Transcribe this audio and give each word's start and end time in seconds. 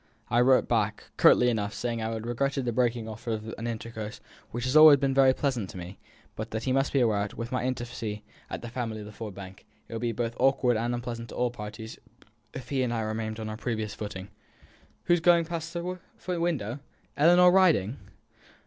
I 0.31 0.41
wrote 0.41 0.67
back, 0.67 1.11
curtly 1.15 1.47
enough, 1.47 1.75
saying 1.75 1.99
that 1.99 2.09
I 2.11 2.15
regretted 2.17 2.65
the 2.65 2.71
breaking 2.71 3.07
off 3.07 3.27
of 3.27 3.53
an 3.59 3.67
intercourse 3.67 4.19
which 4.49 4.65
had 4.65 4.75
always 4.75 4.97
been 4.97 5.13
very 5.13 5.31
pleasant 5.31 5.69
to 5.69 5.77
me, 5.77 5.99
but 6.35 6.49
that 6.49 6.63
he 6.63 6.71
must 6.71 6.91
be 6.91 7.01
aware 7.01 7.27
that, 7.27 7.37
with 7.37 7.51
my 7.51 7.63
intimacy 7.63 8.23
with 8.49 8.61
the 8.63 8.69
family 8.69 9.05
at 9.07 9.13
Ford 9.13 9.35
Bank, 9.35 9.63
it 9.87 9.93
would 9.93 10.01
be 10.01 10.11
both 10.11 10.33
awkward 10.39 10.75
and 10.75 10.95
unpleasant 10.95 11.29
to 11.29 11.35
all 11.35 11.51
parties 11.51 11.99
if 12.51 12.69
he 12.69 12.81
and 12.81 12.91
I 12.91 13.01
remained 13.01 13.39
on 13.39 13.47
our 13.47 13.57
previous 13.57 13.93
footing. 13.93 14.29
Who 15.03 15.13
is 15.13 15.19
that 15.19 15.23
going 15.25 15.45
past 15.45 15.71
the 15.71 15.91
window? 16.39 16.79
Ellinor 17.15 17.51
riding?" 17.51 17.99